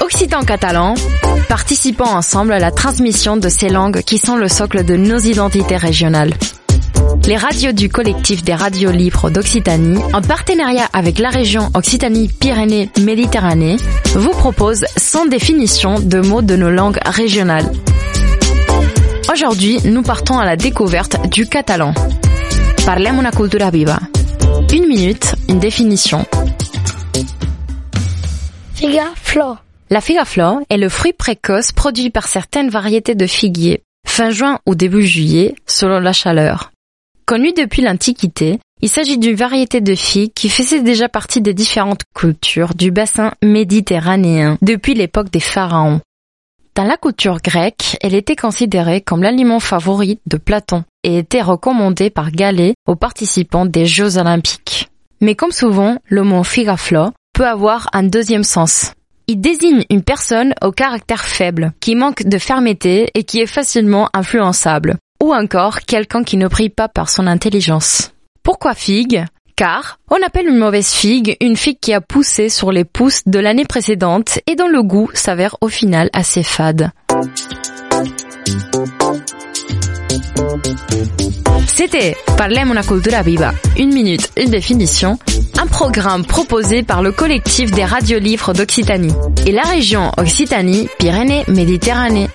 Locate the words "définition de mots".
15.26-16.42